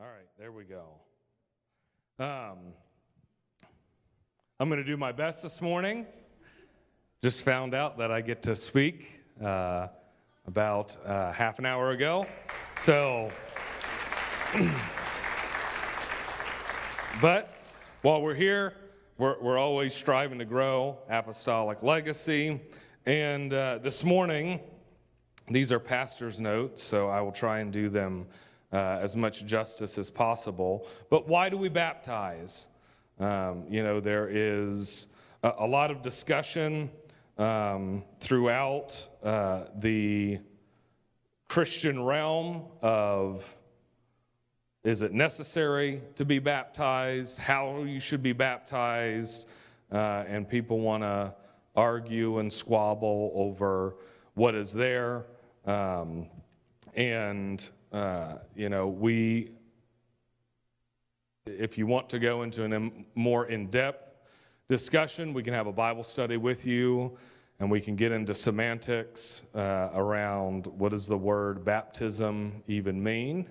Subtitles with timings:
[0.00, 0.84] All right, there we go.
[2.18, 2.72] Um,
[4.58, 6.06] I'm going to do my best this morning.
[7.22, 9.88] Just found out that I get to speak uh,
[10.46, 12.26] about uh, half an hour ago.
[12.76, 13.30] So,
[17.20, 17.52] but
[18.00, 18.72] while we're here,
[19.18, 22.58] we're, we're always striving to grow apostolic legacy.
[23.04, 24.60] And uh, this morning,
[25.50, 28.28] these are pastor's notes, so I will try and do them
[28.72, 30.86] uh, as much justice as possible.
[31.10, 32.68] But why do we baptize?
[33.18, 35.08] Um, you know, there is
[35.42, 36.90] a, a lot of discussion
[37.38, 40.38] um, throughout uh, the
[41.48, 43.56] Christian realm of
[44.82, 47.38] is it necessary to be baptized?
[47.38, 49.46] How you should be baptized?
[49.92, 51.34] Uh, and people want to
[51.76, 53.96] argue and squabble over
[54.34, 55.26] what is there.
[55.66, 56.28] Um,
[56.94, 59.50] and uh, you know, we,
[61.46, 64.14] if you want to go into a more in depth
[64.68, 67.16] discussion, we can have a Bible study with you
[67.58, 73.46] and we can get into semantics uh, around what does the word baptism even mean.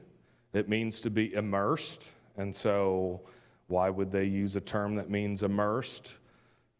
[0.53, 2.12] It means to be immersed.
[2.38, 3.22] And so,
[3.68, 6.16] why would they use a term that means immersed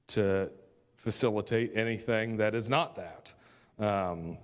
[0.08, 0.50] to
[0.96, 3.34] facilitate anything that is not that?
[3.78, 4.40] Um,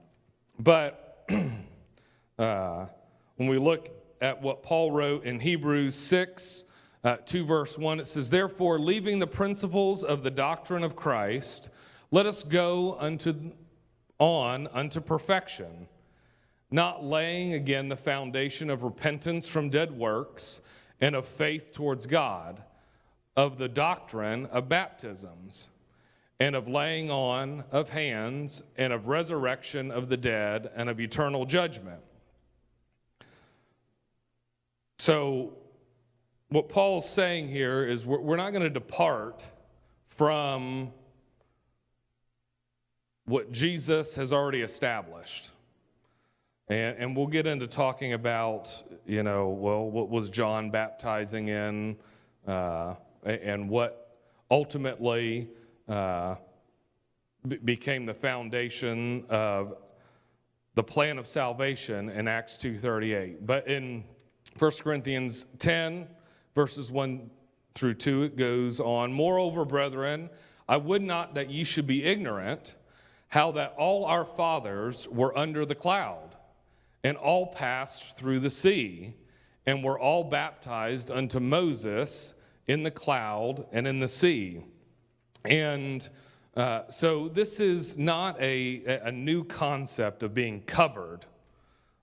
[0.59, 1.27] but
[2.39, 2.85] uh,
[3.37, 3.89] when we look
[4.21, 6.65] at what Paul wrote in Hebrews 6,
[7.03, 11.69] uh, 2 verse 1, it says, Therefore, leaving the principles of the doctrine of Christ,
[12.11, 13.33] let us go unto,
[14.19, 15.87] on unto perfection,
[16.71, 20.61] not laying again the foundation of repentance from dead works
[21.01, 22.63] and of faith towards God,
[23.35, 25.69] of the doctrine of baptisms,
[26.39, 31.45] and of laying on of hands, and of resurrection of the dead, and of eternal
[31.45, 32.01] judgment.
[35.05, 35.53] So,
[36.49, 39.47] what Paul's saying here is we're, not going to depart
[40.07, 40.91] from
[43.25, 45.51] what Jesus has already established.
[46.69, 51.97] And, and we'll get into talking about, you know, well, what was John baptizing in
[52.47, 54.17] uh, and what
[54.49, 55.49] ultimately
[55.87, 56.33] uh,
[57.47, 59.77] b- became the foundation of
[60.73, 63.45] the plan of salvation in Acts 2.38.
[63.45, 64.03] But in
[64.57, 66.07] 1 Corinthians 10,
[66.53, 67.29] verses 1
[67.73, 70.29] through 2, it goes on Moreover, brethren,
[70.67, 72.75] I would not that ye should be ignorant
[73.27, 76.35] how that all our fathers were under the cloud,
[77.03, 79.13] and all passed through the sea,
[79.65, 82.33] and were all baptized unto Moses
[82.67, 84.61] in the cloud and in the sea.
[85.43, 86.07] And
[86.55, 91.25] uh, so this is not a, a new concept of being covered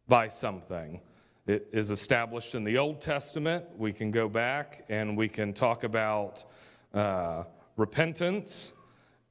[0.08, 1.00] by something.
[1.46, 3.64] It is established in the Old Testament.
[3.76, 6.44] We can go back and we can talk about
[6.94, 7.42] uh,
[7.76, 8.72] repentance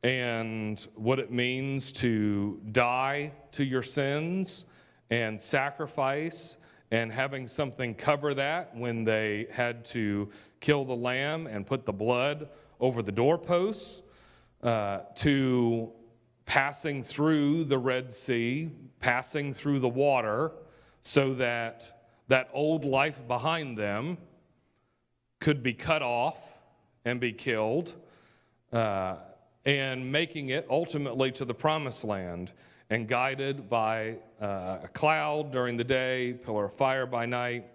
[0.03, 4.65] and what it means to die to your sins
[5.09, 6.57] and sacrifice
[6.91, 10.29] and having something cover that when they had to
[10.59, 12.49] kill the lamb and put the blood
[12.81, 14.01] over the doorposts,
[14.63, 15.89] uh, to
[16.45, 20.51] passing through the Red Sea, passing through the water
[21.01, 22.00] so that
[22.31, 24.17] that old life behind them
[25.41, 26.57] could be cut off
[27.03, 27.93] and be killed,
[28.71, 29.17] uh,
[29.65, 32.53] and making it ultimately to the promised land
[32.89, 37.65] and guided by uh, a cloud during the day, pillar of fire by night.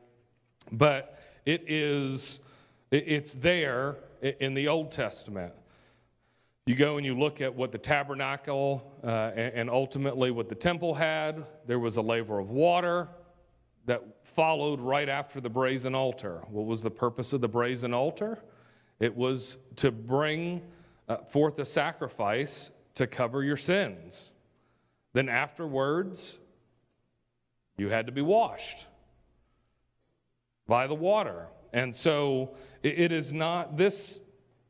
[0.72, 2.40] But it is,
[2.90, 5.52] it's there in the Old Testament.
[6.64, 10.94] You go and you look at what the tabernacle uh, and ultimately what the temple
[10.94, 11.44] had.
[11.66, 13.08] There was a laver of water
[13.86, 16.42] that followed right after the brazen altar.
[16.48, 18.42] What was the purpose of the brazen altar?
[19.00, 20.62] It was to bring
[21.08, 24.32] uh, forth a sacrifice to cover your sins.
[25.12, 26.38] Then afterwards,
[27.78, 28.86] you had to be washed
[30.66, 31.46] by the water.
[31.72, 34.20] And so it, it is not, this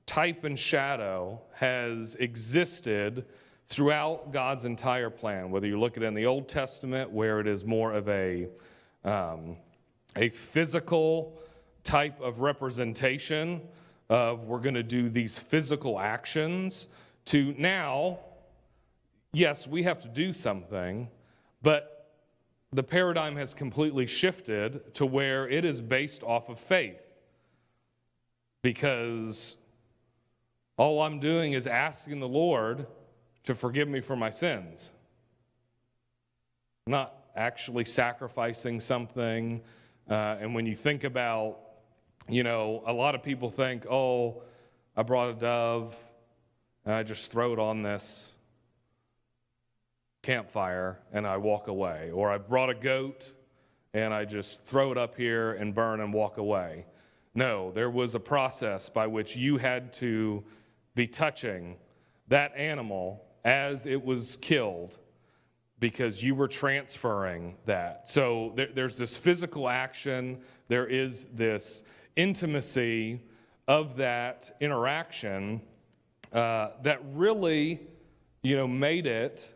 [0.04, 3.24] type and shadow has existed
[3.66, 7.46] throughout God's entire plan, whether you look at it in the Old Testament, where it
[7.46, 8.48] is more of a
[9.06, 9.56] um,
[10.16, 11.38] a physical
[11.84, 13.62] type of representation
[14.08, 16.88] of we're going to do these physical actions
[17.26, 18.18] to now,
[19.32, 21.08] yes, we have to do something,
[21.62, 22.12] but
[22.72, 27.02] the paradigm has completely shifted to where it is based off of faith.
[28.62, 29.56] Because
[30.76, 32.86] all I'm doing is asking the Lord
[33.44, 34.92] to forgive me for my sins.
[36.86, 39.62] not actually sacrificing something,
[40.08, 41.58] Uh, and when you think about,
[42.28, 44.42] you know, a lot of people think, oh,
[44.96, 45.96] I brought a dove
[46.84, 48.32] and I just throw it on this
[50.22, 52.10] campfire and I walk away.
[52.12, 53.32] Or I brought a goat
[53.94, 56.86] and I just throw it up here and burn and walk away.
[57.34, 60.44] No, there was a process by which you had to
[60.94, 61.76] be touching
[62.28, 64.98] that animal as it was killed
[65.78, 68.08] because you were transferring that.
[68.08, 71.82] So there, there's this physical action, there is this
[72.16, 73.20] intimacy
[73.68, 75.60] of that interaction
[76.32, 77.80] uh, that really,
[78.42, 79.52] you know, made it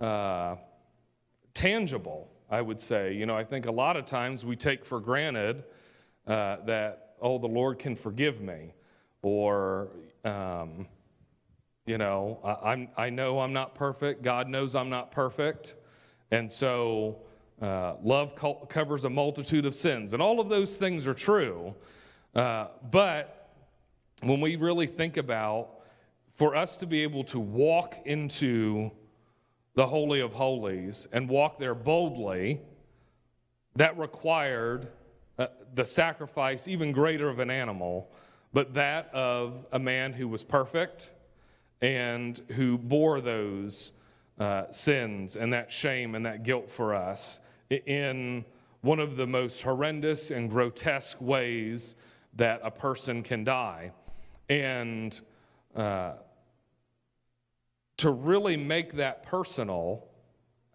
[0.00, 0.56] uh,
[1.54, 2.30] tangible.
[2.50, 5.64] I would say, you know, I think a lot of times we take for granted
[6.26, 8.74] uh, that oh, the Lord can forgive me,
[9.22, 9.88] or
[10.24, 10.86] um,
[11.86, 14.22] you know, I, am I know I'm not perfect.
[14.22, 15.74] God knows I'm not perfect.
[16.32, 17.18] And so
[17.62, 20.12] uh, love co- covers a multitude of sins.
[20.12, 21.74] And all of those things are true.
[22.34, 23.50] Uh, but
[24.22, 25.70] when we really think about
[26.36, 28.90] for us to be able to walk into
[29.74, 32.60] the Holy of Holies and walk there boldly,
[33.76, 34.88] that required
[35.38, 38.10] uh, the sacrifice, even greater of an animal,
[38.52, 41.12] but that of a man who was perfect
[41.80, 43.92] and who bore those
[44.38, 47.40] uh, sins and that shame and that guilt for us
[47.70, 48.44] in
[48.82, 51.96] one of the most horrendous and grotesque ways
[52.34, 53.90] that a person can die.
[54.48, 55.18] And
[55.74, 56.14] uh,
[57.96, 60.06] to really make that personal,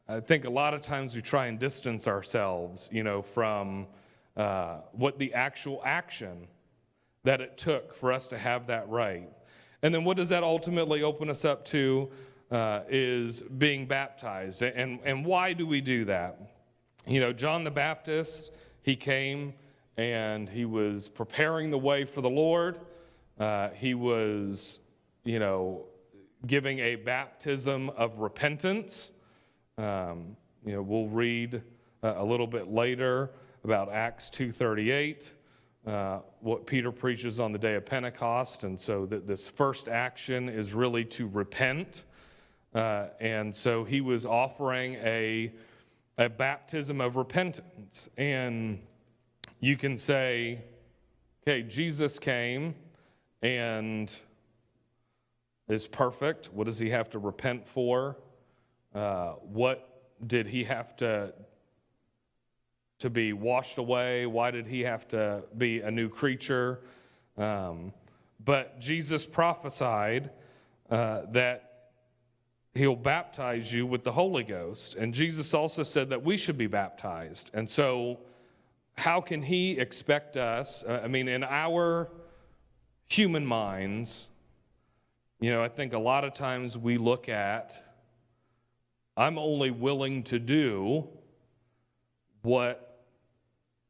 [0.08, 3.88] I think a lot of times we try and distance ourselves, you know, from
[4.36, 6.48] uh, what the actual action
[7.24, 9.30] that it took for us to have that right.
[9.84, 12.10] And then what does that ultimately open us up to
[12.52, 14.62] uh, is being baptized.
[14.62, 16.38] And, and why do we do that?
[17.08, 18.52] You know, John the Baptist,
[18.84, 19.54] he came
[19.98, 22.80] and he was preparing the way for the Lord.
[23.40, 24.82] Uh, he was,
[25.24, 25.86] you know,
[26.46, 29.12] giving a baptism of repentance.
[29.78, 30.36] Um,
[30.66, 31.64] you know, we'll read
[32.04, 33.32] uh, a little bit later
[33.64, 35.34] about Acts 238
[35.86, 38.64] uh, what Peter preaches on the day of Pentecost.
[38.64, 42.04] And so that this first action is really to repent.
[42.74, 45.52] Uh, and so he was offering a,
[46.18, 48.10] a baptism of repentance.
[48.18, 48.80] And
[49.60, 50.62] you can say,
[51.44, 52.76] okay, Jesus came
[53.42, 54.16] and
[55.68, 56.52] is perfect.
[56.54, 58.18] What does he have to repent for?
[58.94, 59.88] Uh, what
[60.28, 61.34] did he have to
[63.02, 64.26] to be washed away?
[64.26, 66.82] Why did he have to be a new creature?
[67.38, 67.94] Um,
[68.44, 70.30] but Jesus prophesied
[70.90, 71.90] uh, that
[72.74, 74.96] he'll baptize you with the Holy Ghost.
[74.96, 77.52] And Jesus also said that we should be baptized.
[77.54, 78.20] And so,
[78.98, 80.84] how can he expect us?
[80.84, 82.10] Uh, I mean, in our
[83.08, 84.28] human minds,
[85.40, 87.82] you know, I think a lot of times we look at,
[89.18, 91.08] I'm only willing to do
[92.42, 92.91] what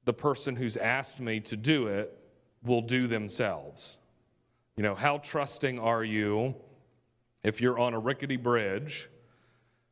[0.06, 2.18] the person who's asked me to do it
[2.63, 3.98] will do themselves.
[4.75, 6.56] You know, how trusting are you
[7.44, 9.09] if you're on a rickety bridge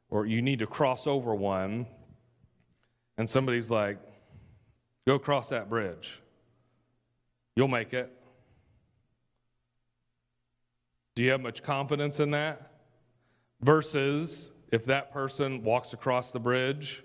[0.09, 1.85] or you need to cross over one
[3.17, 3.99] and somebody's like,
[5.05, 6.21] go cross that bridge?
[7.55, 8.11] You'll make it.
[11.15, 12.71] Do you have much confidence in that?
[13.61, 17.03] Versus if that person walks across the bridge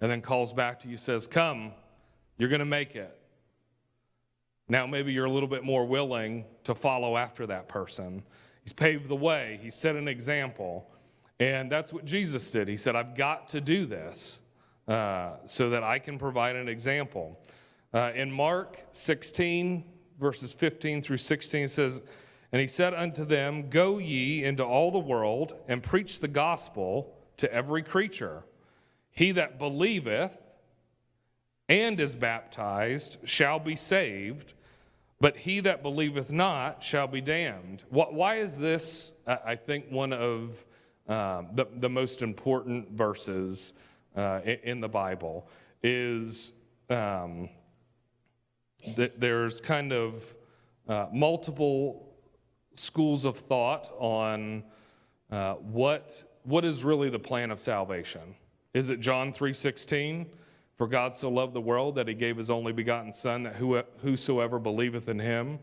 [0.00, 1.72] and then calls back to you, says, Come,
[2.38, 3.18] you're going to make it.
[4.68, 8.22] Now, maybe you're a little bit more willing to follow after that person.
[8.62, 10.90] He's paved the way, he set an example.
[11.38, 12.66] And that's what Jesus did.
[12.66, 14.40] He said, I've got to do this
[14.88, 17.38] uh, so that I can provide an example.
[17.92, 19.84] Uh, in Mark 16,
[20.18, 22.00] verses 15 through 16, it says,
[22.52, 27.14] And he said unto them, Go ye into all the world and preach the gospel
[27.36, 28.44] to every creature.
[29.10, 30.38] He that believeth
[31.68, 34.54] and is baptized shall be saved,
[35.20, 37.84] but he that believeth not shall be damned.
[37.90, 40.64] Why is this, I think, one of
[41.08, 43.72] um, the, the most important verses
[44.14, 45.48] uh, in the Bible?
[45.82, 46.52] Is
[46.90, 47.48] um,
[48.96, 50.36] that there's kind of
[50.88, 52.14] uh, multiple
[52.74, 54.62] schools of thought on
[55.30, 58.34] uh, what, what is really the plan of salvation.
[58.74, 60.26] Is it John 3:16?
[60.76, 63.56] For God so loved the world that he gave his only begotten Son, that
[64.02, 65.58] whosoever believeth in him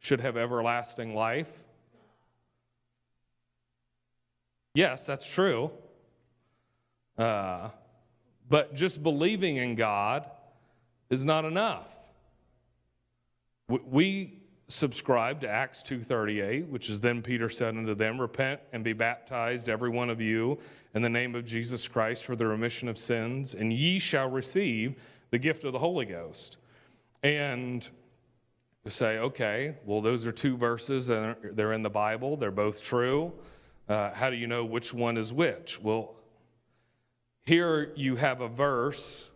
[0.00, 1.50] should have everlasting life.
[4.74, 5.70] Yes, that's true.
[7.16, 7.70] Uh,
[8.48, 10.28] but just believing in God
[11.10, 11.86] is not enough.
[13.68, 14.37] We
[14.68, 19.68] subscribe to Acts 2:38, which is then Peter said unto them, repent and be baptized
[19.68, 20.58] every one of you
[20.94, 25.00] in the name of Jesus Christ for the remission of sins, and ye shall receive
[25.30, 26.58] the gift of the Holy Ghost.
[27.22, 27.88] And
[28.84, 32.82] you say, okay, well, those are two verses, and they're in the Bible, they're both
[32.82, 33.32] true.
[33.88, 35.80] Uh, how do you know which one is which?
[35.80, 36.14] Well,
[37.44, 39.30] here you have a verse.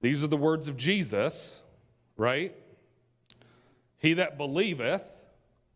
[0.00, 1.60] These are the words of Jesus,
[2.16, 2.54] right?
[3.98, 5.04] He that believeth,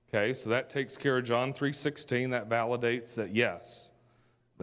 [0.09, 3.91] okay, so that takes care of John 3:16, that validates that yes,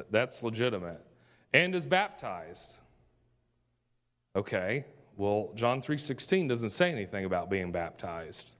[0.09, 1.05] that's legitimate.
[1.53, 2.77] And is baptized.
[4.35, 4.85] Okay,
[5.17, 8.55] well, John 3:16 doesn't say anything about being baptized.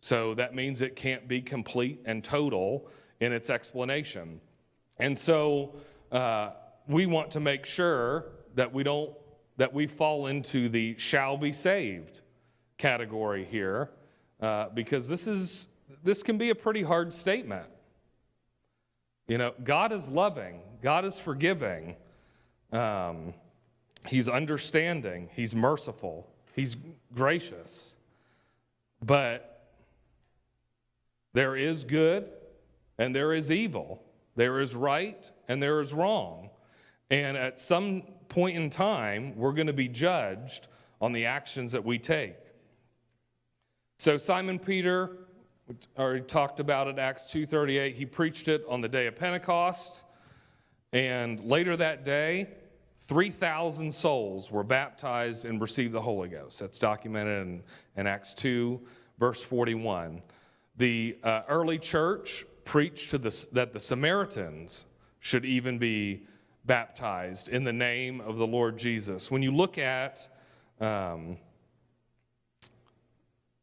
[0.00, 2.88] So that means it can't be complete and total
[3.20, 4.40] in its explanation.
[4.98, 5.74] And so
[6.10, 6.52] uh,
[6.88, 9.14] we want to make sure that we don't
[9.58, 12.22] that we fall into the shall be saved
[12.78, 13.90] category here,
[14.40, 15.68] uh, because this is
[16.02, 17.66] this can be a pretty hard statement.
[19.28, 21.96] You know, God is loving, God is forgiving.
[22.72, 23.34] Um,
[24.06, 26.76] He's understanding, He's merciful, He's
[27.14, 27.94] gracious.
[29.02, 29.68] But
[31.32, 32.28] there is good
[32.98, 34.02] and there is evil.
[34.36, 36.50] There is right and there is wrong.
[37.10, 40.68] And at some point in time, we're going to be judged
[41.00, 42.36] on the actions that we take.
[44.00, 45.10] So Simon Peter
[45.98, 47.94] already talked about it Acts 2:38.
[47.94, 50.04] He preached it on the day of Pentecost.
[50.94, 52.48] And later that day,
[53.00, 56.60] 3,000 souls were baptized and received the Holy Ghost.
[56.60, 57.62] That's documented in,
[57.98, 58.80] in Acts 2,
[59.18, 60.22] verse 41.
[60.78, 64.86] The uh, early church preached to the, that the Samaritans
[65.18, 66.26] should even be
[66.64, 69.30] baptized in the name of the Lord Jesus.
[69.30, 70.26] When you look at
[70.80, 71.36] um,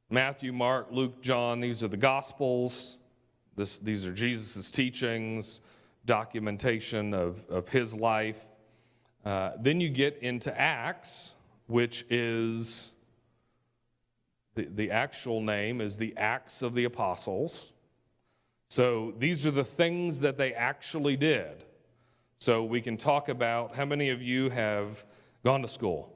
[0.09, 2.97] Matthew, Mark, Luke, John, these are the Gospels.
[3.57, 5.59] This, these are Jesus' teachings,
[6.05, 8.45] documentation of, of his life.
[9.25, 11.33] Uh, then you get into Acts,
[11.65, 12.91] which is
[14.55, 17.73] the, the actual name is the Acts of the Apostles.
[18.69, 21.65] So these are the things that they actually did.
[22.37, 25.03] So we can talk about how many of you have
[25.43, 26.13] gone to school?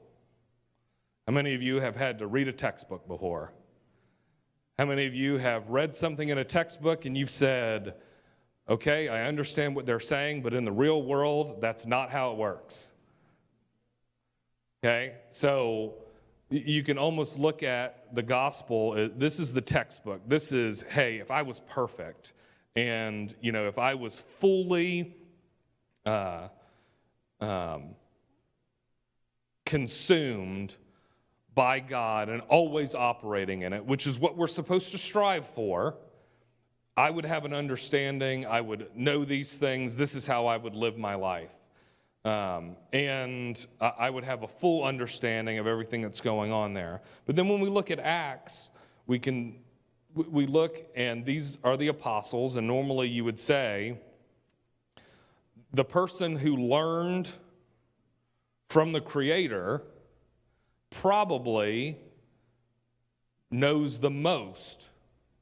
[1.27, 3.51] How many of you have had to read a textbook before?
[4.81, 7.93] How many of you have read something in a textbook and you've said,
[8.67, 12.37] okay, I understand what they're saying, but in the real world, that's not how it
[12.37, 12.89] works?
[14.83, 15.93] Okay, so
[16.49, 18.95] you can almost look at the gospel.
[18.97, 20.27] Uh, this is the textbook.
[20.27, 22.33] This is, hey, if I was perfect,
[22.75, 25.15] and you know, if I was fully
[26.07, 26.47] uh,
[27.39, 27.89] um,
[29.63, 30.77] consumed
[31.61, 35.95] by God and always operating in it, which is what we're supposed to strive for.
[36.97, 38.47] I would have an understanding.
[38.47, 39.95] I would know these things.
[39.95, 41.51] This is how I would live my life.
[42.25, 47.03] Um, and I would have a full understanding of everything that's going on there.
[47.27, 48.71] But then when we look at Acts,
[49.05, 49.59] we can
[50.15, 53.99] we look and these are the apostles, and normally you would say
[55.73, 57.29] the person who learned
[58.67, 59.83] from the Creator
[60.91, 61.97] probably
[63.49, 64.89] knows the most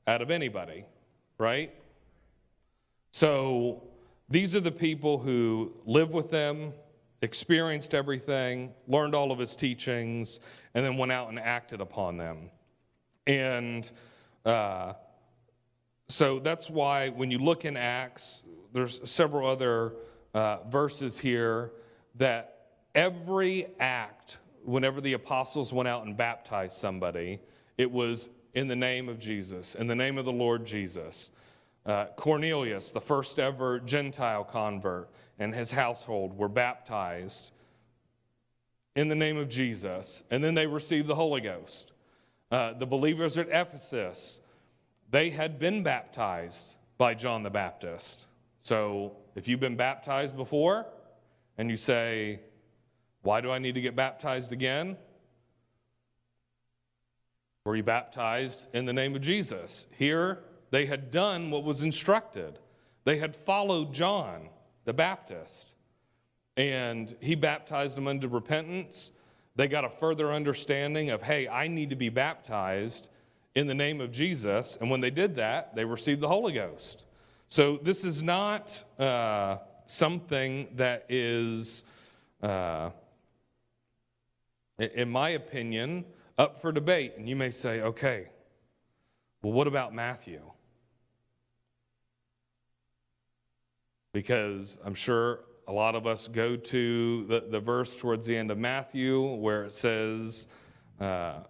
[0.07, 0.85] out of anybody,
[1.37, 1.73] right?
[3.11, 3.83] So
[4.29, 6.73] these are the people who lived with them,
[7.21, 10.39] experienced everything, learned all of his teachings,
[10.73, 12.49] and then went out and acted upon them.
[13.27, 13.91] And
[14.45, 14.93] uh,
[16.07, 19.93] so that's why when you look in Acts, there's several other
[20.33, 21.71] uh, verses here
[22.15, 27.39] that every act, whenever the apostles went out and baptized somebody,
[27.77, 31.31] it was in the name of Jesus, in the name of the Lord Jesus.
[31.85, 37.51] Uh, Cornelius, the first ever Gentile convert, and his household were baptized
[38.95, 41.93] in the name of Jesus, and then they received the Holy Ghost.
[42.51, 44.41] Uh, the believers at Ephesus,
[45.09, 48.27] they had been baptized by John the Baptist.
[48.57, 50.85] So if you've been baptized before
[51.57, 52.41] and you say,
[53.29, 54.97] Why do I need to get baptized again?
[57.63, 59.85] Were you baptized in the name of Jesus?
[59.91, 60.39] Here,
[60.71, 62.57] they had done what was instructed.
[63.03, 64.49] They had followed John
[64.85, 65.75] the Baptist,
[66.57, 69.11] and he baptized them unto repentance.
[69.55, 73.09] They got a further understanding of, hey, I need to be baptized
[73.53, 74.75] in the name of Jesus.
[74.81, 77.05] And when they did that, they received the Holy Ghost.
[77.45, 81.83] So this is not uh, something that is
[82.41, 82.89] uh,
[84.79, 86.05] in my opinion,
[86.37, 87.13] up for debate.
[87.17, 88.29] And you may say, okay,
[89.41, 90.41] well, what about Matthew?
[94.13, 98.49] Because I'm sure a lot of us go to the, the verse towards the end
[98.49, 100.47] of Matthew where it says,
[100.99, 101.41] uh,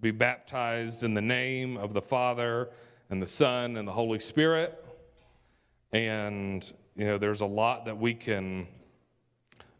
[0.00, 2.70] Be baptized in the name of the Father
[3.08, 4.84] and the Son and the Holy Spirit.
[5.92, 8.66] And, you know, there's a lot that we can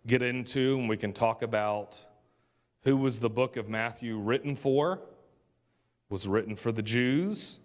[0.06, 2.00] get into and we can talk about
[2.84, 5.00] who was the book of Matthew written for.
[6.10, 7.58] Was written for the Jews.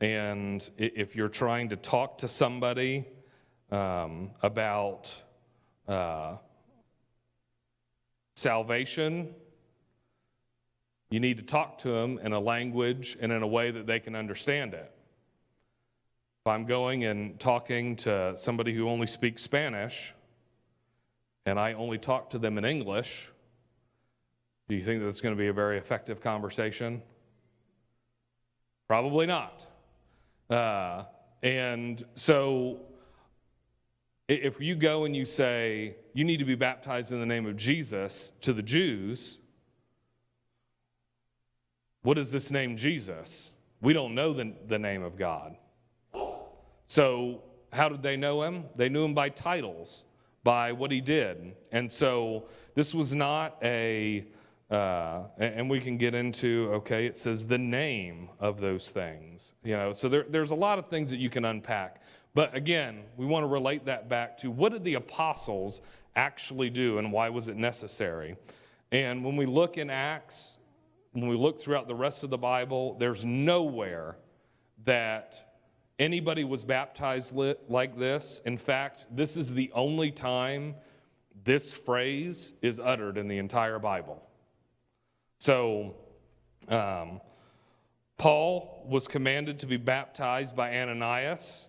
[0.00, 3.06] And if you're trying to talk to somebody
[3.70, 5.22] um, about
[5.86, 6.36] uh,
[8.34, 9.32] salvation,
[11.10, 14.00] you need to talk to them in a language and in a way that they
[14.00, 14.90] can understand it.
[16.40, 20.12] If I'm going and talking to somebody who only speaks Spanish
[21.46, 23.30] and I only talk to them in English,
[24.72, 27.02] do you think that's going to be a very effective conversation?
[28.88, 29.66] Probably not.
[30.48, 31.04] Uh,
[31.42, 32.80] and so
[34.28, 37.54] if you go and you say, you need to be baptized in the name of
[37.54, 39.40] Jesus to the Jews,
[42.00, 43.52] what is this name Jesus?
[43.82, 45.54] We don't know the, the name of God.
[46.86, 47.42] So,
[47.74, 48.64] how did they know him?
[48.74, 50.04] They knew him by titles,
[50.42, 51.56] by what he did.
[51.72, 54.24] And so, this was not a,
[54.70, 59.54] uh, and we can get into, okay, it says the name of those things.
[59.62, 62.02] You know, so there, there's a lot of things that you can unpack.
[62.34, 65.82] But again, we want to relate that back to what did the apostles
[66.16, 68.36] actually do and why was it necessary?
[68.90, 70.56] And when we look in Acts,
[71.12, 74.16] when we look throughout the rest of the Bible, there's nowhere
[74.84, 75.42] that
[75.98, 77.34] anybody was baptized
[77.68, 78.40] like this.
[78.46, 80.74] In fact, this is the only time
[81.44, 84.22] this phrase is uttered in the entire Bible.
[85.42, 85.96] So,
[86.68, 87.20] um,
[88.16, 91.66] Paul was commanded to be baptized by Ananias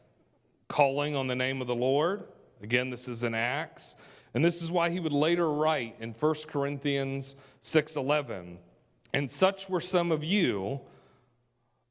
[0.67, 2.25] calling on the name of the Lord.
[2.61, 3.95] Again, this is in Acts.
[4.35, 8.59] And this is why he would later write in 1 Corinthians 6:11,
[9.11, 10.79] "And such were some of you,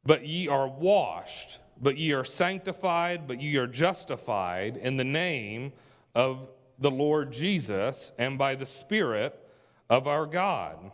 [0.05, 5.73] but ye are washed, but ye are sanctified, but ye are justified in the name
[6.15, 9.37] of the Lord Jesus and by the Spirit
[9.91, 10.93] of our God."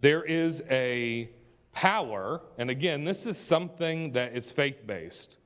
[0.00, 1.30] There is a
[1.72, 5.38] power, and again, this is something that is faith based.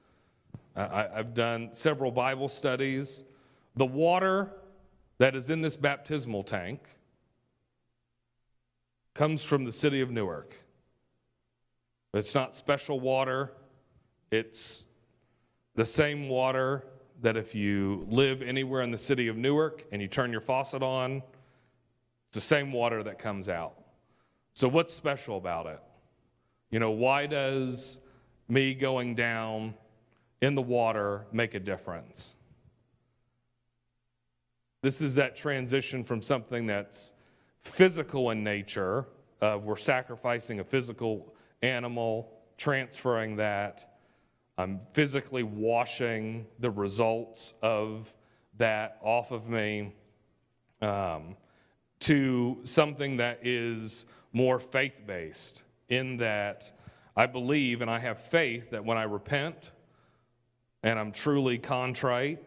[0.76, 3.24] I, have done several Bible studies.
[3.76, 4.50] The water
[5.18, 6.80] that is in this baptismal tank
[9.14, 10.56] comes from the city of Newark.
[12.12, 13.52] It's not special water,
[14.30, 14.86] it's
[15.74, 16.84] the same water
[17.22, 20.82] that if you live anywhere in the city of Newark and you turn your faucet
[20.82, 21.22] on,
[22.28, 23.83] it's the same water that comes out.
[24.54, 25.80] So, what's special about it?
[26.70, 28.00] You know, why does
[28.48, 29.74] me going down
[30.40, 32.36] in the water make a difference.
[34.82, 37.14] This is that transition from something that's
[37.60, 39.06] physical in nature,
[39.40, 43.96] of we're sacrificing a physical animal, transferring that.
[44.58, 48.14] I'm physically washing the results of
[48.58, 49.94] that off of me
[50.82, 51.36] um,
[52.00, 56.70] to something that is more faith based, in that
[57.16, 59.70] I believe and I have faith that when I repent,
[60.82, 62.44] and I'm truly contrite,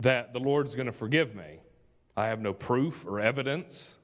[0.00, 1.60] that the Lord's going to forgive me.
[2.16, 3.96] I have no proof or evidence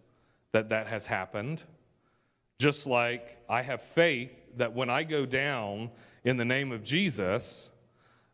[0.52, 1.64] that that has happened.
[2.58, 5.90] Just like I have faith that when I go down
[6.24, 7.70] in the name of Jesus,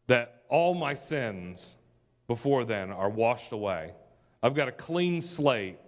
[0.06, 1.76] that all my sins
[2.26, 3.92] before then are washed away.
[4.42, 5.78] I've got a clean slate,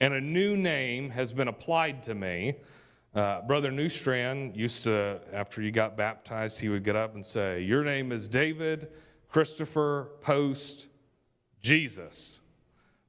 [0.00, 2.56] and a new name has been applied to me
[3.12, 7.60] uh, Brother Newstrand used to, after he got baptized, he would get up and say,
[7.62, 8.88] Your name is David
[9.28, 10.86] Christopher Post
[11.60, 12.40] Jesus,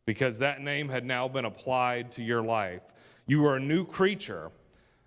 [0.05, 2.81] because that name had now been applied to your life.
[3.27, 4.49] You are a new creature.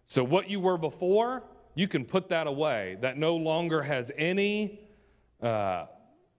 [0.05, 1.43] So, what you were before,
[1.75, 2.97] you can put that away.
[3.01, 4.79] That no longer has any
[5.43, 5.87] uh,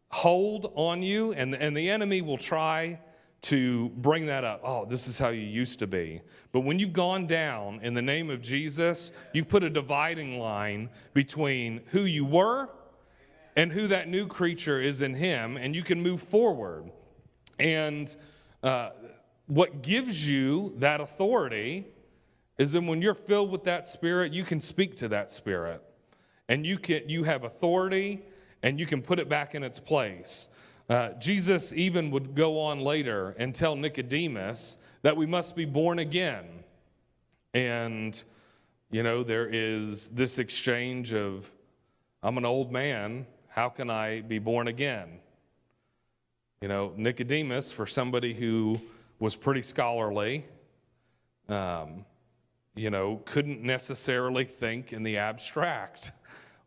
[0.08, 3.02] hold on you, and, and the enemy will try
[3.46, 4.62] to bring that up.
[4.64, 6.22] Oh, this is how you used to be.
[6.52, 10.90] But when you've gone down in the name of Jesus, you've put a dividing line
[11.14, 12.70] between who you were
[13.56, 16.92] and who that new creature is in Him, and you can move forward.
[17.60, 18.14] And
[18.64, 18.90] uh,
[19.46, 21.86] what gives you that authority
[22.58, 25.84] is that when you're filled with that Spirit, you can speak to that Spirit,
[26.50, 28.24] and you can you have authority,
[28.64, 30.48] and you can put it back in its place.
[30.88, 36.00] Uh, Jesus even would go on later and tell Nicodemus that we must be born
[36.00, 36.46] again.
[37.54, 38.22] And,
[38.92, 41.52] you know, there is this exchange of,
[42.22, 45.20] I'm an old man, how can I be born again?
[46.62, 48.80] You know, Nicodemus, for somebody who
[49.20, 50.46] was pretty scholarly,
[51.50, 52.06] um,
[52.76, 56.12] you know, couldn't necessarily think in the abstract,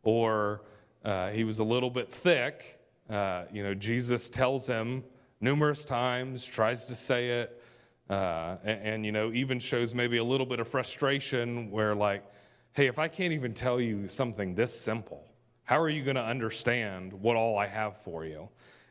[0.03, 0.63] or
[1.05, 2.78] uh, he was a little bit thick.
[3.09, 5.03] Uh, you know, Jesus tells him
[5.41, 7.63] numerous times, tries to say it,
[8.11, 12.25] uh, and, and, you know, even shows maybe a little bit of frustration where, like,
[12.73, 15.25] hey, if I can't even tell you something this simple,
[15.65, 18.49] how are you going to understand what all I have for you?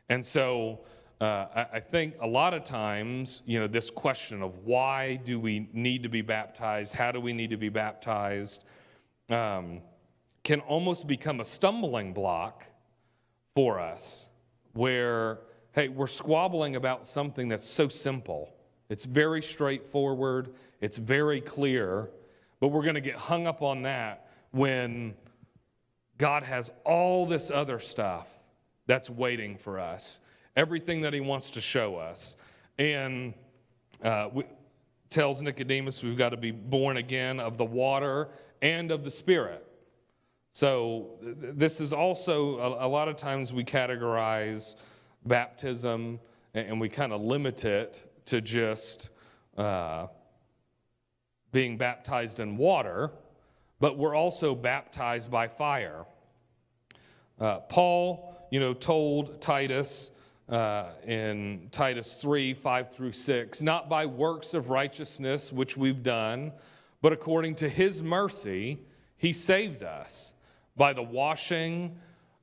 [0.08, 0.80] And so,
[1.20, 5.40] uh, I, I, think a lot of times, you know, this question of why do
[5.40, 8.64] we need to be baptized, how do we need to be baptized,
[9.28, 9.80] um,
[10.44, 12.64] can almost become a stumbling block
[13.58, 14.26] for us
[14.74, 15.40] where,
[15.72, 18.54] hey, we're squabbling about something that's so simple.
[18.88, 22.08] It's very straightforward, it's very clear,
[22.60, 25.16] but we're going to get hung up on that when
[26.18, 28.32] God has all this other stuff
[28.86, 30.20] that's waiting for us
[30.54, 32.36] everything that he wants to show us.
[32.78, 33.34] And
[34.04, 34.44] uh, we,
[35.10, 38.28] tells Nicodemus we've got to be born again of the water
[38.62, 39.67] and of the Spirit.
[40.52, 44.76] So, th- this is also a, a, lot of times we categorize
[45.24, 46.18] baptism
[46.54, 49.10] and, and we kind of limit it to just
[49.56, 50.06] uh,
[51.52, 53.10] being baptized in water,
[53.80, 56.04] but we're also baptized by fire.
[57.40, 60.10] Uh, Paul, you know, told Titus
[60.48, 66.52] uh, in Titus 3 5 through 6, not by works of righteousness which we've done,
[67.00, 68.78] but according to his mercy,
[69.16, 70.32] he saved us
[70.78, 71.98] by the washing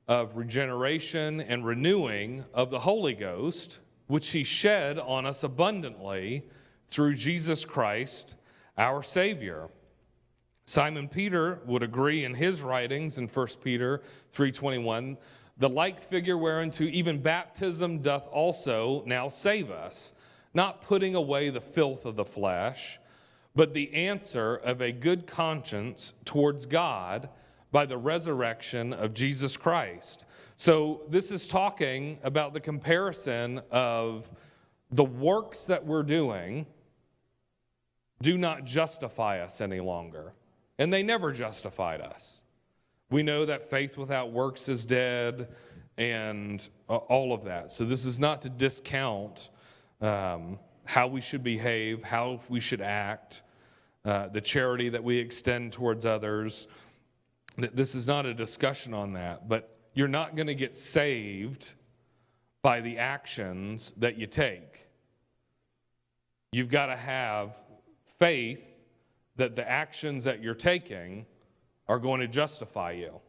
[0.06, 6.46] of regeneration and renewing of the Holy Ghost, which he shed on us abundantly
[6.86, 8.36] through Jesus Christ,
[8.78, 9.68] our Savior.
[10.66, 15.16] Simon Peter would agree in his writings in 1 Peter 3:21
[15.58, 20.12] the like figure whereunto even baptism doth also now save us,
[20.52, 23.00] not putting away the filth of the flesh,
[23.54, 27.30] but the answer of a good conscience towards God
[27.76, 30.24] by the resurrection of Jesus Christ.
[30.56, 34.30] So, this is talking about the comparison of
[34.92, 36.64] the works that we're doing
[38.22, 40.32] do not justify us any longer.
[40.78, 42.44] And they never justified us.
[43.10, 45.48] We know that faith without works is dead
[45.98, 47.70] and all of that.
[47.70, 49.50] So, this is not to discount
[50.00, 53.42] um, how we should behave, how we should act,
[54.06, 56.68] uh, the charity that we extend towards others.
[57.56, 61.72] This is not a discussion on that, but you're not going to get saved
[62.62, 64.86] by the actions that you take.
[66.52, 67.56] You've got to have
[68.18, 68.62] faith
[69.36, 71.26] that the actions that you're taking
[71.88, 73.20] are going to justify you.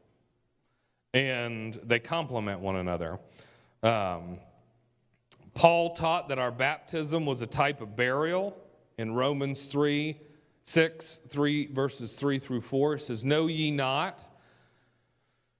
[1.13, 3.19] And they complement one another.
[3.81, 4.39] Um,
[5.53, 8.57] Paul taught that our baptism was a type of burial
[8.97, 10.17] in Romans 3
[10.67, 12.95] 6, 3 verses 3 through 4.
[12.95, 14.27] It says, Know ye not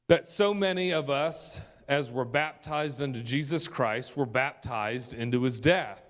[0.09, 5.61] that so many of us, as were baptized unto Jesus Christ, were baptized into his
[5.61, 6.03] death?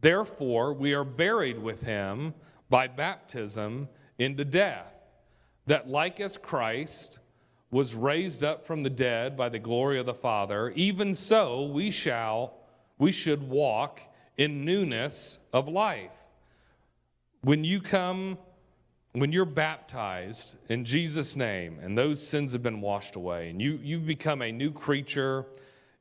[0.00, 2.32] Therefore, we are buried with him
[2.70, 3.86] by baptism
[4.18, 4.94] into death
[5.66, 7.18] that like as Christ
[7.70, 11.90] was raised up from the dead by the glory of the Father, even so we
[11.90, 12.54] shall
[12.96, 14.00] we should walk
[14.38, 16.25] in newness of life.
[17.46, 18.38] When you come
[19.12, 23.78] when you're baptized in Jesus name and those sins have been washed away and you
[23.80, 25.46] you've become a new creature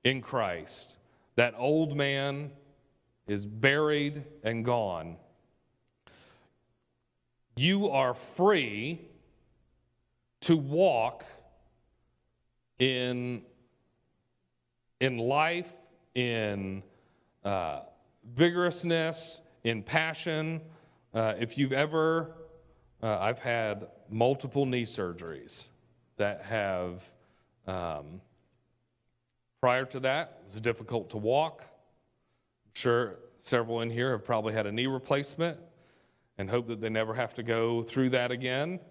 [0.03, 0.97] in Christ,
[1.35, 2.49] that old man
[3.27, 5.17] is buried and gone.
[7.55, 9.01] You are free
[10.41, 11.25] to walk
[12.79, 13.43] in,
[14.99, 15.71] in life,
[16.15, 16.81] in
[17.43, 17.81] uh,
[18.33, 20.61] vigorousness, in passion.
[21.15, 22.35] Uh, if you've ever,
[23.01, 25.69] uh, I've had multiple knee surgeries
[26.17, 27.05] that have,
[27.67, 28.19] um,
[29.61, 31.61] prior to that, it was difficult to walk.
[31.61, 35.57] I'm sure several in here have probably had a knee replacement
[36.37, 38.81] and hope that they never have to go through that again.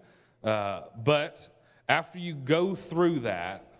[0.43, 1.47] Uh, but
[1.87, 3.71] after you go through that,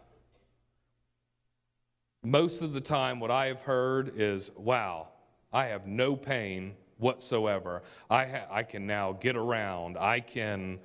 [2.24, 5.08] most of the time, what I have heard is, wow,
[5.52, 7.84] I have no pain whatsoever.
[8.10, 9.98] I, ha- I can now get around.
[9.98, 10.80] I can,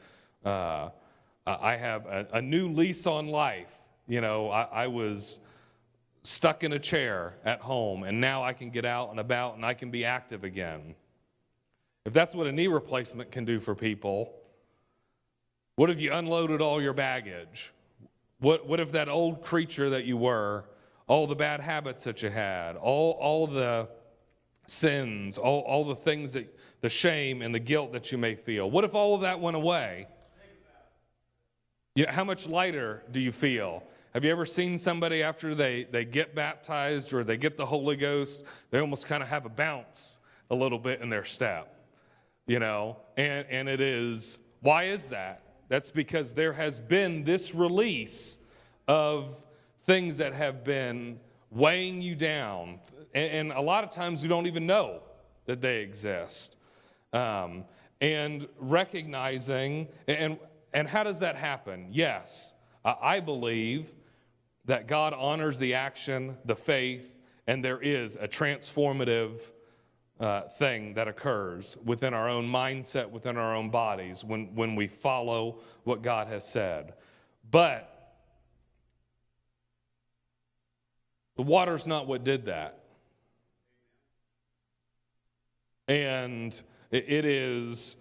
[0.44, 0.90] uh,
[1.46, 3.72] I have a, a, new lease on life.
[4.06, 5.38] You know, I, I was
[6.22, 9.64] stuck in a chair at home, and now I can get out and about and
[9.64, 10.94] I can be active again.
[12.04, 14.34] if that's what a knee replacement can do for people,
[15.76, 17.72] what if you unloaded all your baggage?
[18.40, 20.64] What, what if that old creature that you were,
[21.06, 23.88] all the bad habits that you had, all, all the
[24.70, 28.70] sins, all, all the things that, the shame and the guilt that you may feel,
[28.70, 30.06] what if all of that went away?
[31.94, 33.82] You know, how much lighter do you feel?
[34.14, 37.96] Have you ever seen somebody after they, they get baptized or they get the Holy
[37.96, 41.76] Ghost, they almost kind of have a bounce a little bit in their step?
[42.46, 45.42] You know, and, and it is, why is that?
[45.68, 48.38] That's because there has been this release
[48.88, 49.42] of
[49.82, 51.18] things that have been
[51.50, 52.78] weighing you down.
[53.14, 55.02] And, and a lot of times we don't even know
[55.46, 56.56] that they exist.
[57.12, 57.64] Um,
[58.00, 60.38] and recognizing, and,
[60.72, 61.88] and how does that happen?
[61.90, 63.90] Yes, I believe
[64.64, 67.14] that God honors the action, the faith,
[67.46, 69.40] and there is a transformative
[70.20, 74.86] uh, thing that occurs within our own mindset, within our own bodies, when, when we
[74.86, 76.94] follow what God has said.
[77.50, 77.89] But
[81.36, 82.80] the water's not what did that.
[85.88, 87.96] And it is,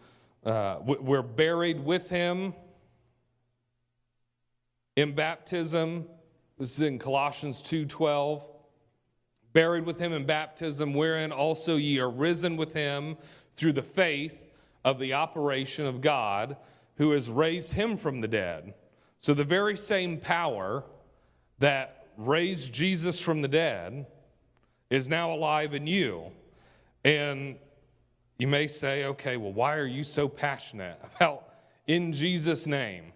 [0.46, 2.54] uh, we're buried with Him
[4.96, 6.08] in baptism.
[6.58, 8.44] This is in Colossians 2:12
[9.54, 13.18] buried with him in baptism, wherein also ye are risen with him
[13.56, 14.38] through the faith
[14.86, 16.58] of the operation of God
[16.96, 18.74] who has raised him from the dead.
[19.18, 20.84] So the very same power
[21.60, 24.06] that raised Jesus from the dead
[24.90, 26.26] is now alive in you.
[27.06, 27.56] And
[28.38, 31.54] you may say, okay, well, why are you so passionate about
[31.88, 33.14] in Jesus' name?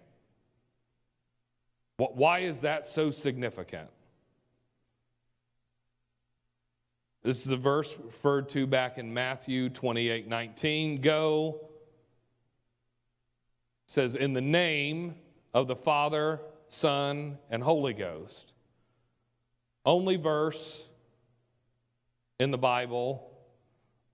[1.96, 3.88] Why is that so significant?
[7.22, 11.00] This is the verse referred to back in Matthew 28 19.
[11.00, 11.68] Go,
[13.86, 15.14] says, in the name
[15.54, 18.53] of the Father, Son, and Holy Ghost.
[19.84, 20.84] Only verse
[22.40, 23.30] in the Bible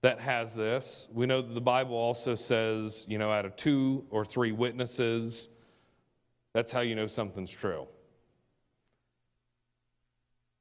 [0.02, 1.09] that has this.
[1.12, 5.48] We know that the Bible also says, you know, out of two or three witnesses,
[6.54, 7.87] that's how you know something's true.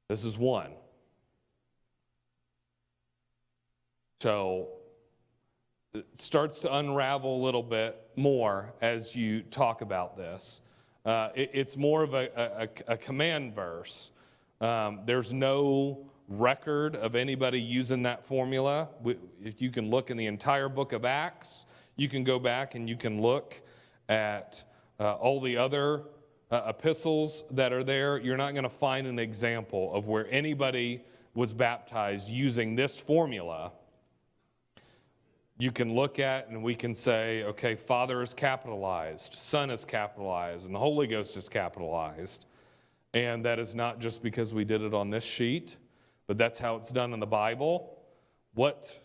[0.08, 0.72] This is one.
[4.20, 4.68] So
[5.94, 10.60] it starts to unravel a little bit more as you talk about this.
[11.04, 14.10] Uh, it, it's more of a, a, a command verse.
[14.60, 18.88] Um, there's no record of anybody using that formula.
[19.42, 22.88] If you can look in the entire book of Acts, you can go back and
[22.88, 23.60] you can look
[24.08, 24.62] at
[24.98, 26.04] uh, all the other
[26.50, 28.18] uh, epistles that are there.
[28.18, 31.02] You're not going to find an example of where anybody
[31.34, 33.72] was baptized using this formula
[35.60, 40.64] you can look at and we can say, okay, Father is capitalized, Son is capitalized,
[40.64, 42.46] and the Holy Ghost is capitalized.
[43.12, 45.76] And that is not just because we did it on this sheet,
[46.26, 47.98] but that's how it's done in the Bible.
[48.54, 48.98] What,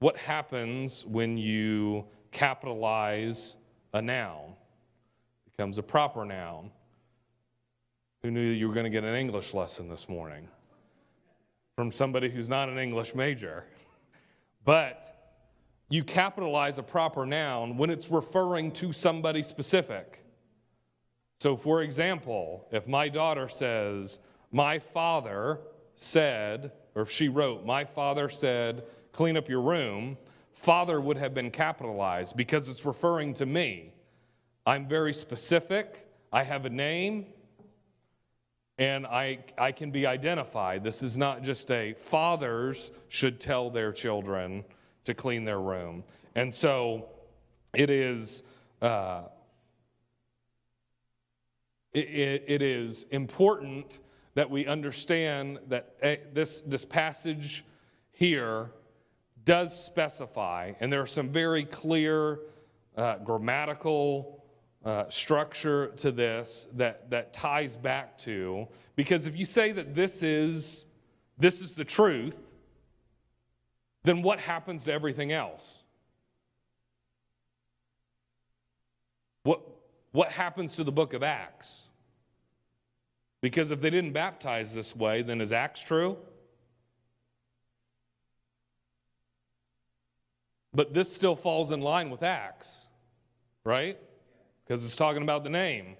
[0.00, 3.56] what happens when you capitalize
[3.92, 4.54] a noun?
[5.44, 6.70] Becomes a proper noun.
[8.22, 10.48] Who knew that you were going to get an English lesson this morning?
[11.76, 13.64] From somebody who's not an English major.
[14.64, 15.12] But
[15.88, 20.21] you capitalize a proper noun when it's referring to somebody specific.
[21.42, 24.20] So, for example, if my daughter says,
[24.52, 25.58] My father
[25.96, 30.16] said, or if she wrote, My father said, clean up your room,
[30.52, 33.92] father would have been capitalized because it's referring to me.
[34.66, 37.26] I'm very specific, I have a name,
[38.78, 40.84] and I, I can be identified.
[40.84, 44.64] This is not just a fathers should tell their children
[45.06, 46.04] to clean their room.
[46.36, 47.08] And so
[47.74, 48.44] it is.
[48.80, 49.22] Uh,
[51.94, 53.98] it, it is important
[54.34, 57.64] that we understand that eh, this, this passage
[58.12, 58.70] here
[59.44, 62.40] does specify, and there are some very clear
[62.96, 64.42] uh, grammatical
[64.84, 70.22] uh, structure to this that, that ties back to, because if you say that this
[70.22, 70.86] is,
[71.38, 72.36] this is the truth,
[74.04, 75.82] then what happens to everything else?
[79.44, 79.60] What,
[80.12, 81.82] what happens to the book of Acts?
[83.40, 86.16] Because if they didn't baptize this way, then is Acts true?
[90.74, 92.86] But this still falls in line with Acts,
[93.64, 93.98] right?
[94.64, 95.96] Because it's talking about the name.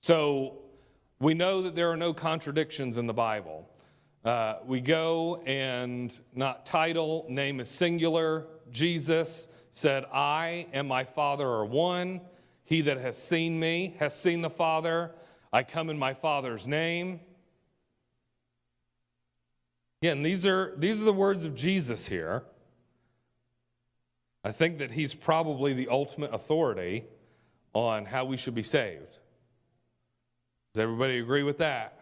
[0.00, 0.58] So
[1.20, 3.68] we know that there are no contradictions in the Bible.
[4.24, 11.46] Uh, we go and not title, name is singular, Jesus, said, I and my Father
[11.46, 12.20] are one.
[12.68, 15.12] He that has seen me has seen the Father.
[15.50, 17.20] I come in my Father's name.
[20.02, 22.42] Again, these are, these are the words of Jesus here.
[24.44, 27.06] I think that he's probably the ultimate authority
[27.72, 29.16] on how we should be saved.
[30.74, 31.98] Does everybody agree with that?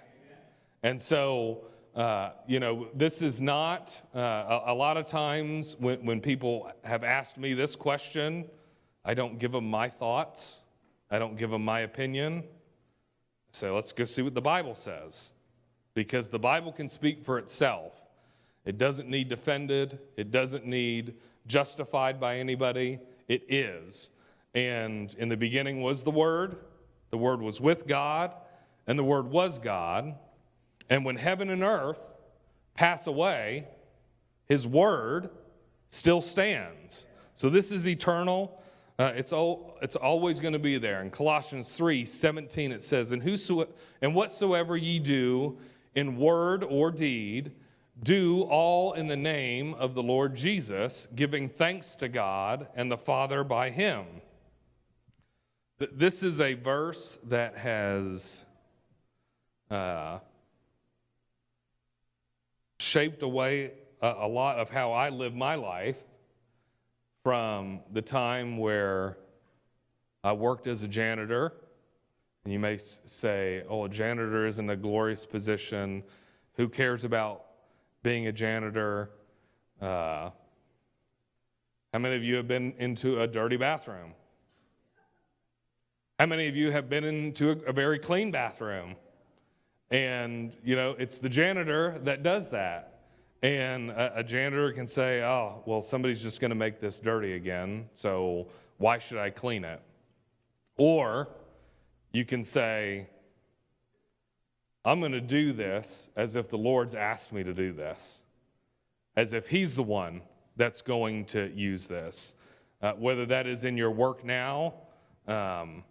[0.82, 6.04] And so, uh, you know, this is not, uh, a, a, lot of times when,
[6.04, 8.46] when people have asked me this question,
[9.06, 10.58] I don't give them my thoughts,
[11.12, 12.42] I don't give them my opinion.
[12.42, 15.30] I say, let's go see what the Bible says.
[15.94, 17.92] Because the Bible can speak for itself.
[18.64, 21.14] It doesn't need defended, it doesn't need
[21.46, 22.98] justified by anybody.
[23.28, 24.10] It is.
[24.54, 26.56] And in the beginning was the Word,
[27.10, 28.34] the Word was with God,
[28.88, 30.16] and the Word was God.
[30.90, 32.12] And when heaven and earth
[32.74, 33.68] pass away,
[34.46, 35.30] His Word
[35.90, 37.06] still stands.
[37.34, 38.60] So this is eternal.
[38.98, 41.02] Uh, it's, all, it's always going to be there.
[41.02, 43.68] In Colossians 3 17, it says, and, whoso,
[44.00, 45.58] and whatsoever ye do
[45.94, 47.52] in word or deed,
[48.02, 52.96] do all in the name of the Lord Jesus, giving thanks to God and the
[52.96, 54.04] Father by him.
[55.78, 58.44] This is a verse that has
[59.70, 60.20] uh,
[62.78, 65.96] shaped away a, a lot of how I live my life
[67.26, 69.18] from the time where
[70.22, 71.54] I worked as a janitor.
[72.44, 76.04] And you may say, oh, a janitor isn't a glorious position.
[76.54, 77.46] Who cares about
[78.04, 79.10] being a janitor?
[79.82, 80.30] Uh,
[81.92, 84.12] how many of you have been into a dirty bathroom?
[86.20, 88.94] How many of you have been into a, a very clean bathroom?
[89.90, 92.95] And, you know, it's the janitor that does that.
[93.46, 97.34] And a, a janitor can say, oh, well, somebody's just going to make this dirty
[97.34, 99.80] again, so why should I clean it?
[100.76, 101.28] Or
[102.10, 103.06] you can say,
[104.84, 108.18] I'm going to do this as if the Lord's asked me to do this,
[109.16, 110.22] as if He's the one
[110.56, 112.34] that's going to use this.
[112.82, 114.74] Uh, whether that is in your work now,
[115.28, 115.84] um,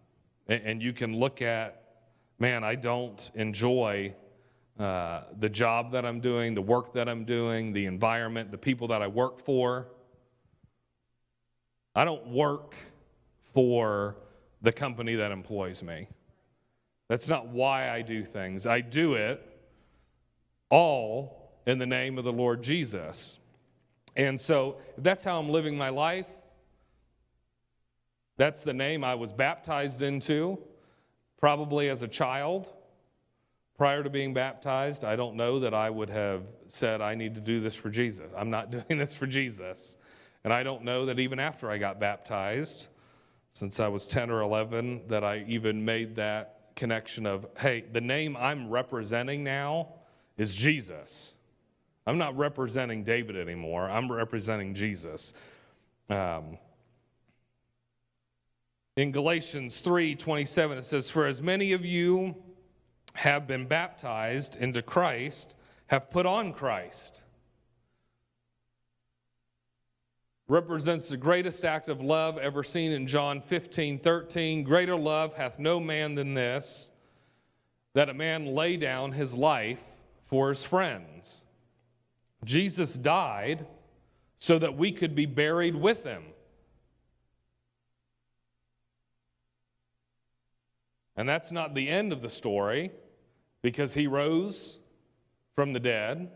[0.49, 1.83] and, and you can look at,
[2.37, 4.13] man, I don't enjoy
[4.79, 8.89] uh, the job that I'm doing, the work that I'm doing, the environment, the people
[8.89, 9.87] that I work for.
[11.95, 12.75] I don't work
[13.41, 14.17] for
[14.61, 16.09] the company that employs me.
[17.07, 18.67] That's not why I do things.
[18.67, 19.41] I do it
[20.69, 23.39] all in the name of the Lord Jesus.
[24.17, 26.27] And so, that's how I'm living my life,
[28.37, 30.57] that's the name I was baptized into,
[31.37, 32.73] probably as a child.
[33.77, 37.41] Prior to being baptized, I don't know that I would have said, I need to
[37.41, 38.31] do this for Jesus.
[38.35, 39.97] I'm not doing this for Jesus.
[40.43, 42.87] And I don't know that even after I got baptized,
[43.49, 48.01] since I was 10 or 11, that I even made that connection of, hey, the
[48.01, 49.89] name I'm representing now
[50.37, 51.33] is Jesus.
[52.05, 55.33] I'm not representing David anymore, I'm representing Jesus.
[56.09, 56.57] Um,
[58.95, 62.35] in Galatians 3 27, it says, For as many of you
[63.15, 65.55] have been baptized into Christ,
[65.87, 67.23] have put on Christ.
[70.47, 74.63] Represents the greatest act of love ever seen in John 15 13.
[74.63, 76.91] Greater love hath no man than this,
[77.93, 79.83] that a man lay down his life
[80.27, 81.43] for his friends.
[82.43, 83.65] Jesus died
[84.35, 86.23] so that we could be buried with him.
[91.15, 92.91] And that's not the end of the story
[93.65, 94.77] because he rose
[95.55, 96.29] from the dead.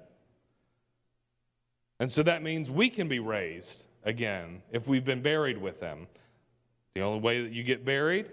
[2.00, 6.08] And so that means we can be raised again if we've been buried with him.
[6.96, 8.32] The only way that you get buried,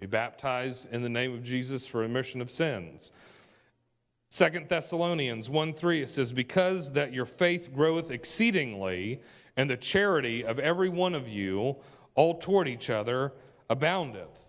[0.00, 3.12] be baptized in the name of Jesus for remission of sins.
[4.30, 9.20] Second Thessalonians 1 3, it says, Because that your faith groweth exceedingly,
[9.58, 11.76] and the charity of every one of you
[12.14, 13.34] all toward each other
[13.68, 14.46] aboundeth.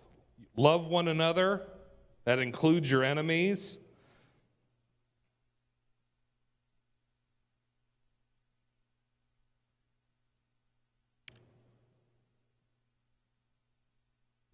[0.56, 1.66] Love one another.
[2.24, 3.78] That includes your enemies.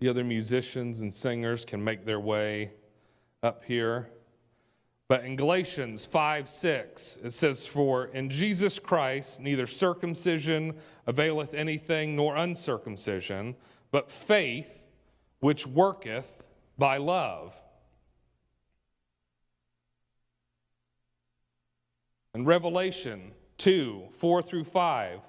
[0.00, 2.72] The other musicians and singers can make their way
[3.42, 4.08] up here.
[5.08, 10.74] But in Galatians 5 6, it says, For in Jesus Christ neither circumcision
[11.06, 13.56] availeth anything nor uncircumcision,
[13.90, 14.84] but faith
[15.40, 16.42] which worketh
[16.80, 17.54] by love.
[22.34, 25.20] In Revelation 2 4 through 5,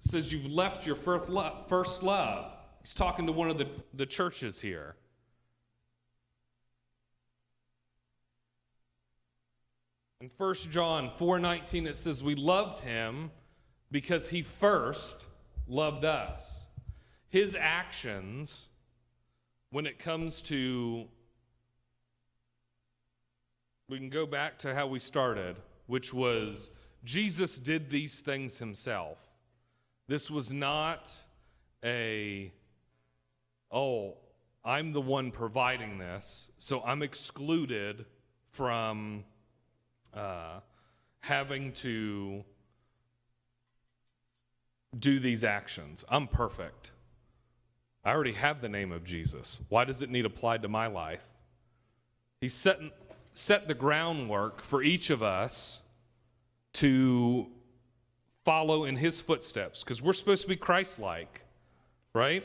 [0.00, 1.68] says you've left your first love.
[1.68, 2.52] First love.
[2.80, 4.96] He's talking to one of the, the churches here.
[10.20, 13.30] In 1 John 4:19 it says we loved him
[13.92, 15.28] because he first
[15.68, 16.66] loved us.
[17.28, 18.68] His actions
[19.72, 21.08] when it comes to
[23.88, 25.56] we can go back to how we started,
[25.86, 26.70] which was
[27.04, 29.18] Jesus did these things himself.
[30.06, 31.12] This was not
[31.84, 32.52] a,
[33.70, 34.16] oh,
[34.64, 38.06] I'm the one providing this, so I'm excluded
[38.50, 39.24] from
[40.14, 40.60] uh,
[41.20, 42.44] having to
[44.98, 46.04] do these actions.
[46.08, 46.92] I'm perfect.
[48.04, 49.60] I already have the name of Jesus.
[49.68, 51.22] Why does it need applied to my life?
[52.40, 52.80] He set,
[53.32, 55.82] set the groundwork for each of us
[56.74, 57.46] to
[58.44, 61.42] follow in his footsteps because we're supposed to be Christ like,
[62.12, 62.44] right?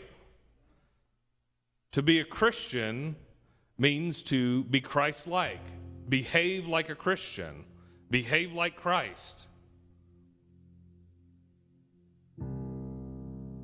[1.94, 3.16] To be a Christian
[3.80, 5.62] means to be Christ like,
[6.08, 7.66] behave like a Christian,
[8.12, 9.48] behave like Christ.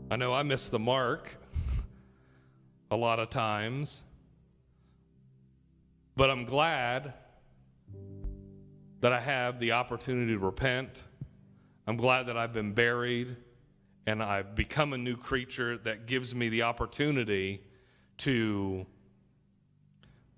[0.10, 1.38] I know I miss the mark
[2.94, 4.04] a lot of times,
[6.16, 7.14] but I'm glad
[9.02, 11.04] that I have the opportunity to repent.
[11.88, 13.36] I'm glad that I've been buried
[14.06, 17.64] and I've become a new creature that gives me the opportunity
[18.18, 18.86] to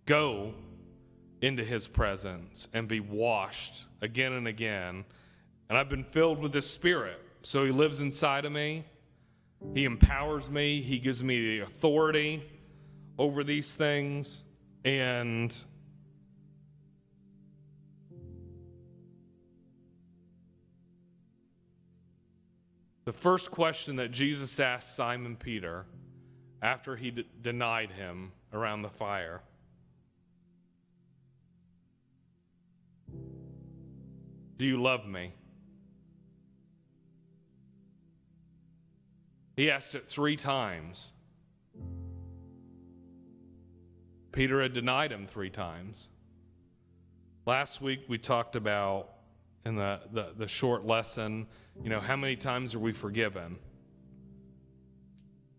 [0.05, 0.53] go
[1.41, 5.03] into his presence and be washed again and again.
[5.69, 7.21] And I've been filled with his spirit.
[7.43, 8.85] So he lives inside of me.
[9.73, 12.43] He empowers me, He gives me the authority
[13.17, 14.43] over these things.
[14.83, 15.55] And
[23.05, 25.85] the first question that Jesus asked Simon Peter
[26.61, 29.41] after he d- denied him around the fire
[34.57, 35.33] Do you love me?
[39.55, 41.13] He asked it three times.
[44.31, 46.09] Peter had denied him three times.
[47.45, 49.11] Last week we talked about
[49.65, 51.47] in the, the, the, short lesson,
[51.81, 53.57] you know, how many times are we forgiven?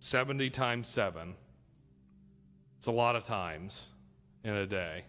[0.01, 1.35] 70 times 7.
[2.77, 3.87] It's a lot of times
[4.45, 5.05] in a day.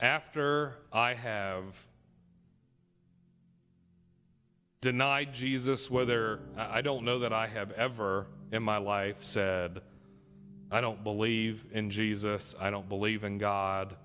[0.00, 1.76] After I have
[4.82, 9.80] denied Jesus, whether I don't know that I have ever in my life said,
[10.70, 13.96] I don't believe in Jesus, I don't believe in God,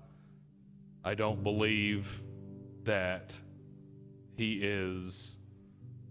[1.04, 2.22] I don't believe
[2.84, 3.36] that
[4.36, 5.36] He is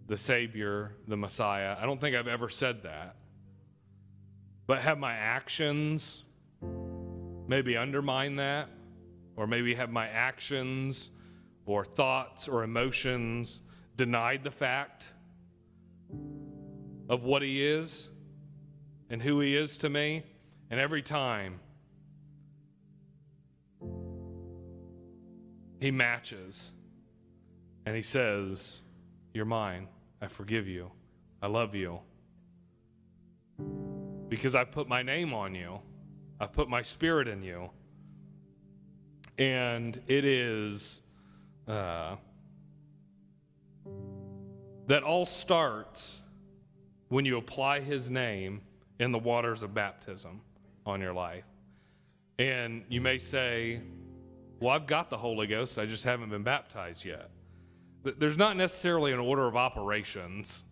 [0.05, 1.78] the Savior, the Messiah.
[1.80, 3.15] I don't think I've ever said that.
[4.68, 6.24] But have my actions
[7.47, 8.70] maybe undermine that?
[9.38, 11.11] Or maybe have my actions
[11.65, 13.61] or thoughts or emotions
[13.98, 15.12] denied the fact
[17.10, 18.10] of what he is
[19.10, 20.24] and who he is to me.
[20.70, 21.60] And every time
[25.80, 26.72] he matches
[27.86, 28.84] and he says,
[29.34, 29.88] You're mine.
[30.22, 30.91] I forgive you.
[31.41, 32.00] I love you.
[34.30, 35.80] Because I've put my name on you,
[36.39, 37.70] I've put my spirit in you.
[39.38, 41.02] And it is.
[41.68, 42.16] Uh,
[44.88, 46.21] that all starts
[47.09, 48.61] when you apply his name
[48.99, 50.41] in the waters of baptism
[50.85, 51.45] on your life.
[52.39, 53.81] And you may say,
[54.59, 57.29] Well, I've got the Holy Ghost, I just haven't been baptized yet.
[58.03, 60.63] There's not necessarily an order of operations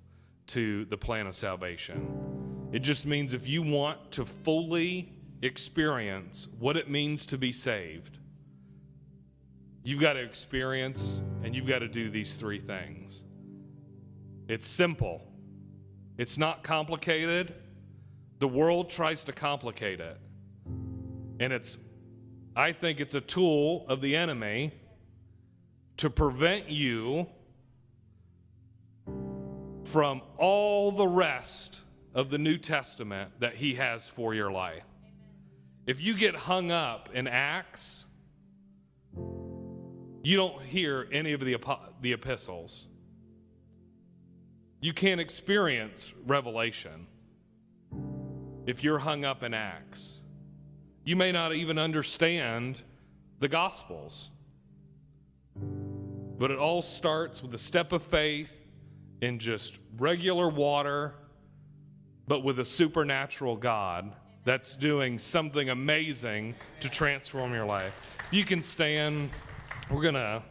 [0.48, 2.70] to the plan of salvation.
[2.72, 8.20] It just means if you want to fully experience what it means to be saved,
[9.84, 13.24] you've got to experience and you've got to do these three things.
[14.48, 15.22] It's simple,
[16.18, 17.54] it's not complicated.
[18.40, 20.18] The world tries to complicate it.
[21.40, 21.78] And it's,
[22.56, 24.72] I think it's a tool of the enemy
[25.98, 27.28] to prevent you
[29.86, 31.82] from all the rest
[32.14, 34.84] of the New Testament that he has for your life.
[35.86, 38.06] If you get hung up in Acts,
[40.24, 41.58] you don't hear any of the,
[42.02, 42.88] the epistles
[44.82, 47.08] you can't experience revelation
[48.66, 50.22] if you're hung up in Acts.
[51.04, 52.82] You may not even understand
[53.40, 54.32] the Gospels.
[56.38, 58.66] But it all starts with a step of faith
[59.22, 61.16] in just regular water,
[62.28, 64.14] but with a supernatural God
[64.44, 67.94] that's doing something amazing to transform your life.
[68.32, 69.30] You can stand.
[69.90, 70.44] We're going to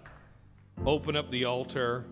[0.86, 2.04] open up the altar.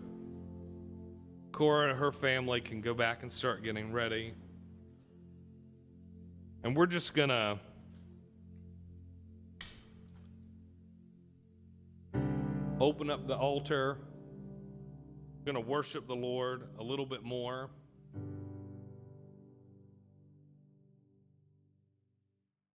[1.62, 4.34] Cora and her family can go back and start getting ready.
[6.64, 7.56] And we're just going to
[12.80, 13.96] open up the altar.
[15.38, 17.70] We're going to worship the Lord a little bit more.